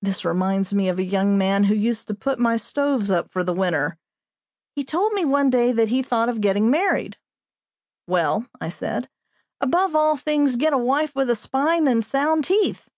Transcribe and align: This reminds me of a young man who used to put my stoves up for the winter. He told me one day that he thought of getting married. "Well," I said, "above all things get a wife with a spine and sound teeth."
This 0.00 0.24
reminds 0.24 0.72
me 0.72 0.88
of 0.88 0.98
a 0.98 1.04
young 1.04 1.36
man 1.36 1.64
who 1.64 1.74
used 1.74 2.06
to 2.08 2.14
put 2.14 2.38
my 2.38 2.56
stoves 2.56 3.10
up 3.10 3.30
for 3.30 3.44
the 3.44 3.52
winter. 3.52 3.98
He 4.74 4.82
told 4.84 5.12
me 5.12 5.26
one 5.26 5.50
day 5.50 5.70
that 5.70 5.90
he 5.90 6.02
thought 6.02 6.30
of 6.30 6.40
getting 6.40 6.70
married. 6.70 7.18
"Well," 8.06 8.46
I 8.58 8.70
said, 8.70 9.10
"above 9.60 9.94
all 9.94 10.16
things 10.16 10.56
get 10.56 10.72
a 10.72 10.78
wife 10.78 11.14
with 11.14 11.28
a 11.28 11.36
spine 11.36 11.86
and 11.88 12.02
sound 12.02 12.46
teeth." 12.46 12.88